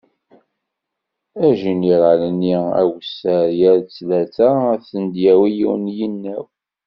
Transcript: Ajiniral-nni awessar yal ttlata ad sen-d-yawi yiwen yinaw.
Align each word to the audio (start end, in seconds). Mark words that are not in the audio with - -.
Ajiniral-nni 1.47 2.55
awessar 2.81 3.45
yal 3.59 3.79
ttlata 3.83 4.49
ad 4.73 4.81
sen-d-yawi 4.89 5.49
yiwen 5.57 5.85
yinaw. 5.97 6.45